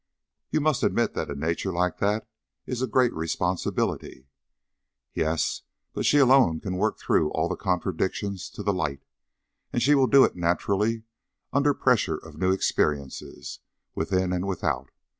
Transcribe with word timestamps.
"You 0.49 0.61
must 0.61 0.81
admit 0.81 1.13
that 1.13 1.29
a 1.29 1.35
nature 1.35 1.71
like 1.71 1.99
that 1.99 2.27
is 2.65 2.81
a 2.81 2.87
great 2.87 3.13
responsibility." 3.13 4.25
"Yes, 5.13 5.61
but 5.93 6.07
she 6.07 6.17
alone 6.17 6.59
can 6.59 6.77
work 6.77 6.97
through 6.97 7.29
all 7.33 7.47
the 7.47 7.55
contradictions 7.55 8.49
to 8.55 8.63
the 8.63 8.73
light, 8.73 9.03
and 9.71 9.79
she 9.79 9.93
will 9.93 10.07
do 10.07 10.23
it 10.23 10.35
naturally, 10.35 11.03
under 11.53 11.75
pressure 11.75 12.17
of 12.17 12.35
new 12.39 12.51
experiences, 12.51 13.59
within 13.93 14.33
and 14.33 14.47
without. 14.47 14.89